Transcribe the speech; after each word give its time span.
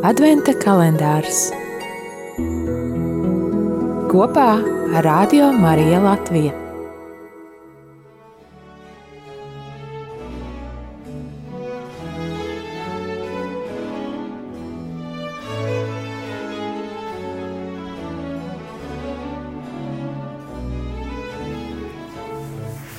Adventa 0.00 0.54
kalendārs 0.56 1.50
kopā 4.08 4.46
ar 4.96 5.04
Radio 5.04 5.50
Mariju 5.52 6.00
Latviju. 6.06 6.54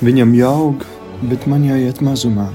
Viņam 0.06 0.38
jāaug, 0.38 0.86
bet 1.26 1.50
man 1.50 1.66
jāiet 1.66 1.98
mazumā. 1.98 2.52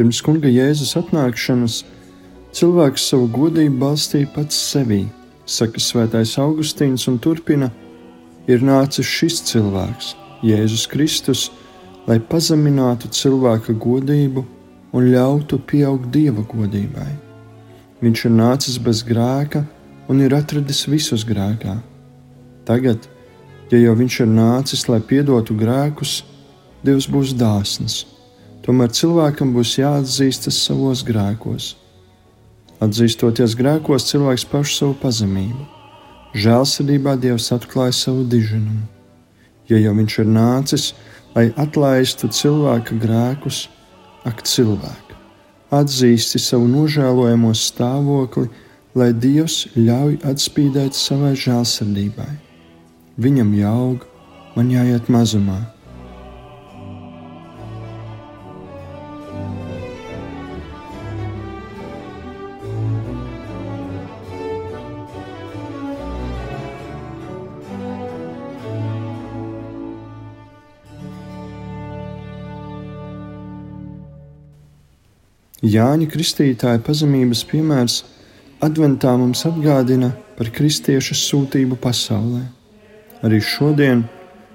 Pirms 0.00 0.22
kunga 0.24 0.48
Jēzus 0.48 0.94
atnākšanas 0.96 1.74
cilvēks 2.56 3.02
savu 3.10 3.26
godību 3.34 3.82
balstīja 3.82 4.30
pats 4.32 4.56
sevī, 4.56 5.02
saka 5.44 5.76
Svētais 5.76 6.30
Augustīns, 6.40 7.02
un 7.10 7.18
turpina: 7.20 7.66
Ir 8.48 8.62
nācis 8.64 9.04
šis 9.04 9.42
cilvēks, 9.50 10.14
Jēzus 10.40 10.86
Kristus, 10.88 11.42
lai 12.08 12.16
pazeminātu 12.16 13.10
cilvēka 13.12 13.74
godību 13.76 14.46
un 14.96 15.10
ļautu 15.12 15.58
pieaugt 15.68 16.08
dieva 16.14 16.46
godībai. 16.48 17.10
Viņš 18.00 18.22
ir 18.24 18.34
nācis 18.38 18.78
bez 18.80 19.02
grēka 19.04 19.66
un 20.08 20.22
ir 20.24 20.32
atradis 20.32 20.86
visus 20.88 21.26
grēkā. 21.28 21.76
Tagad, 22.64 23.04
ja 23.68 23.82
jau 23.84 23.92
viņš 24.00 24.16
ir 24.24 24.32
nācis, 24.32 24.86
lai 24.88 25.02
piedotu 25.04 25.58
grēkus, 25.60 26.22
Dievs 26.80 27.04
būs 27.12 27.36
dāsns 27.36 28.06
Tomēr 28.70 28.92
cilvēkam 28.94 29.48
būs 29.50 29.72
jāatzīstas 29.80 30.60
savos 30.62 31.00
grēkos. 31.02 31.72
Atzīstoties 32.86 33.56
grēkos, 33.58 34.04
cilvēks 34.06 34.44
pauž 34.46 34.76
savu 34.76 34.94
pazemību. 35.00 35.64
Žēlsirdībā 36.38 37.16
Dievs 37.18 37.48
atklāja 37.56 37.96
savu 37.98 38.22
diženumu. 38.30 38.84
Ja 39.66 39.80
jau 39.82 39.96
viņš 39.96 40.18
ir 40.22 40.30
nācis, 40.36 40.84
lai 41.34 41.48
atlaistu 41.64 42.30
cilvēka 42.30 43.00
grēkus, 43.02 43.64
ak, 44.30 44.46
cilvēka, 44.46 45.18
atzīsti 45.74 46.38
savu 46.38 46.70
nožēlojamo 46.70 47.50
stāvokli, 47.50 48.46
lai 48.94 49.10
Dievs 49.10 49.64
ļauj 49.74 50.20
atspīdēt 50.30 50.94
savai 50.94 51.34
žēlsirdībai. 51.34 52.30
Viņam 53.18 53.50
jāaug, 53.64 54.06
man 54.54 54.70
jāiet 54.70 55.10
mazumā 55.10 55.58
Jāņa 75.60 76.06
Kristītāja 76.08 76.80
pazemības 76.80 77.42
piemērs 77.44 77.98
Adventā 78.64 79.12
mums 79.20 79.42
atgādina 79.44 80.08
par 80.38 80.48
kristiešu 80.56 81.12
sūtību 81.16 81.76
pasaulē. 81.80 82.46
Arī 83.20 83.42
šodien, 83.44 84.06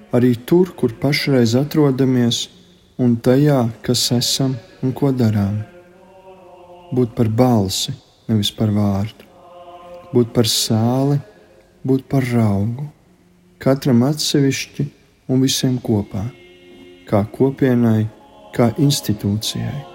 arī 0.10 0.34
tur, 0.50 0.74
kur 0.74 0.98
pašreiz 0.98 1.54
atrodamies, 1.62 2.48
un 2.98 3.16
tajā, 3.22 3.68
kas 3.86 4.10
esam 4.18 4.58
un 4.82 4.98
ko 4.98 5.14
darām. 5.14 5.62
Būt 6.90 7.14
par 7.14 7.30
balsi, 7.30 7.94
nevis 8.26 8.50
par 8.50 8.74
vārdu, 8.74 9.30
būt 10.10 10.34
par 10.34 10.50
sāli, 10.50 11.22
būt 11.86 12.10
par 12.10 12.26
augu, 12.42 12.90
katram 13.62 14.08
atsevišķi 14.10 14.92
un 15.30 15.42
visiem 15.46 15.78
kopā, 15.82 16.26
kā 17.06 17.28
kopienai, 17.30 18.08
kā 18.58 18.74
institūcijai. 18.82 19.95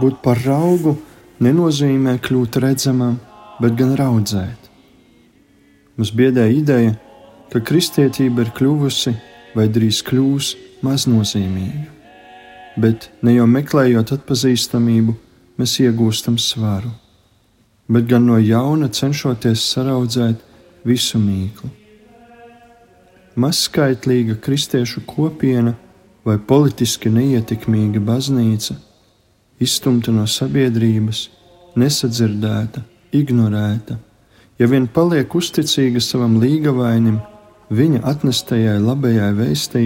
Būt 0.00 0.22
par 0.24 0.38
augu 0.48 0.94
nenozīmē 1.44 2.14
kļūt 2.24 2.56
redzamam, 2.62 3.18
bet 3.60 3.74
gan 3.76 3.92
raudzēt. 3.98 4.70
Mums 5.98 6.12
biedē 6.16 6.46
ideja, 6.54 6.94
ka 7.52 7.60
kristietība 7.60 8.46
ir 8.46 8.52
kļuvusi 8.56 9.12
vai 9.52 9.66
drīz 9.68 10.00
kļūs 10.06 10.54
maznozīmīga, 10.86 11.84
bet 12.80 13.10
ne 13.26 13.34
jau 13.34 13.44
meklējot 13.50 14.14
atpazīstamību, 14.16 15.16
mēs 15.60 15.76
iegūstam 15.84 16.38
svaru, 16.40 16.94
bet 17.92 18.08
gan 18.08 18.24
no 18.30 18.38
jauna 18.40 18.88
cenšoties 18.88 19.68
saraudzēt 19.74 20.40
visu 20.88 21.20
mīklu. 21.20 21.68
Mazskaitlīga 23.40 24.40
kristiešu 24.40 25.04
kopiena 25.04 25.76
vai 26.24 26.38
politiski 26.40 27.12
neietekmīga 27.12 28.00
baznīca 28.00 28.80
izstumta 29.60 30.12
no 30.14 30.26
sabiedrības, 30.26 31.28
nesadzirdēta, 31.78 32.82
ignorēta, 33.16 33.98
ja 34.58 34.68
vien 34.70 34.88
paliek 34.88 35.34
uzticīga 35.34 36.00
savam 36.04 36.38
līgavainim, 36.42 37.20
viņa 37.70 38.02
atnestajai 38.12 38.78
labajai 38.82 39.30
vēstī, 39.38 39.84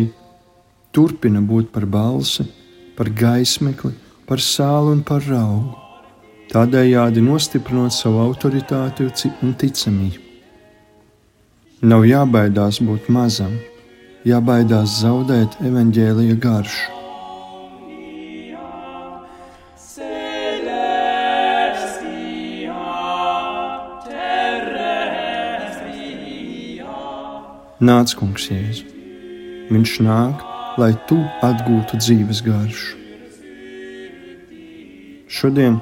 turpina 0.95 1.43
būt 1.43 1.73
par 1.75 1.87
balsi, 1.91 2.47
par 2.97 3.11
gaismekli, 3.11 3.93
par 4.29 4.41
sāli 4.41 4.95
un 4.95 5.03
par 5.07 5.27
augu, 5.37 5.75
tādējādi 6.53 7.23
nostiprinot 7.25 7.93
savu 7.93 8.23
autoritāti 8.25 9.09
un 9.43 9.55
ticamību. 9.59 10.23
Nav 11.85 12.07
jābaidās 12.09 12.79
būt 12.81 13.11
mazam, 13.13 13.59
jābaidās 14.25 15.01
zaudēt 15.03 15.59
evaņģēlīja 15.61 16.37
garšu. 16.41 17.04
Nāc, 27.85 28.15
kungs, 28.17 28.47
Jēzu. 28.49 28.87
Viņš 29.69 29.95
nāk, 30.07 30.41
lai 30.81 30.93
tu 31.09 31.19
atgūtu 31.45 31.99
dzīves 32.01 32.41
garšu. 32.47 32.95
Šodien 35.29 35.77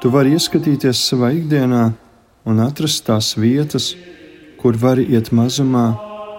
tu 0.00 0.12
vari 0.14 0.32
ieskatīties 0.36 1.02
savā 1.10 1.32
ikdienā 1.36 1.82
un 2.48 2.62
atrast 2.64 3.04
tās 3.08 3.34
vietas, 3.36 3.90
kur 4.62 4.78
vari 4.80 5.04
iet 5.12 5.32
mazumā 5.36 5.88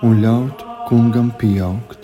un 0.08 0.18
ļaut 0.24 0.66
kungam 0.88 1.30
pieaugt. 1.38 2.04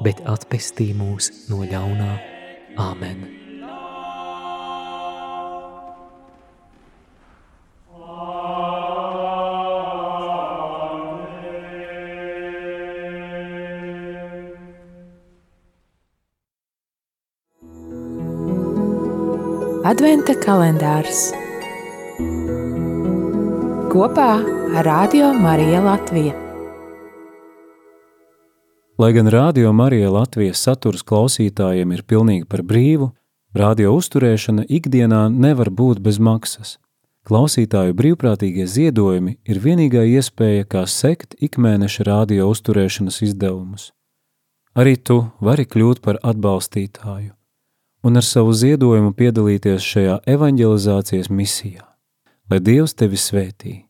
bet 0.00 0.24
atpestī 0.24 0.92
mūs 0.96 1.30
no 1.50 1.62
ļaunā. 1.68 2.16
Āmen! 2.80 3.42
Adventa 19.92 20.32
kalendārs 20.40 21.26
kopā 23.92 24.30
ar 24.78 24.86
Radio 24.88 25.34
Mariju 25.36 25.82
Latviju. 25.84 26.41
Lai 29.02 29.12
gan 29.12 29.28
Radio 29.28 29.72
Marija 29.72 30.10
Latvijas 30.14 30.60
saturs 30.62 31.00
klausītājiem 31.02 31.90
ir 31.90 32.04
pilnīgi 32.06 32.44
par 32.46 32.60
brīvu, 32.62 33.08
radio 33.58 33.96
uzturēšana 33.96 34.68
ikdienā 34.78 35.24
nevar 35.26 35.72
būt 35.74 35.98
bez 36.04 36.20
maksas. 36.22 36.76
Klausītāju 37.26 37.96
brīvprātīgie 37.98 38.68
ziedojumi 38.70 39.34
ir 39.42 39.60
vienīgā 39.66 40.06
iespēja, 40.06 40.68
kā 40.70 40.86
sekt 40.86 41.34
ikmēneša 41.42 42.06
radio 42.06 42.46
uzturēšanas 42.54 43.18
izdevumus. 43.26 43.90
Arī 44.78 44.94
tu 44.94 45.24
vari 45.40 45.66
kļūt 45.66 45.98
par 46.06 46.22
atbalstītāju 46.22 47.34
un 48.06 48.22
ar 48.22 48.32
savu 48.32 48.54
ziedojumu 48.54 49.16
piedalīties 49.18 49.82
šajā 49.82 50.20
evanģelizācijas 50.30 51.26
misijā. 51.26 51.88
Lai 52.50 52.62
Dievs 52.62 52.94
tevi 52.94 53.18
svētī! 53.18 53.80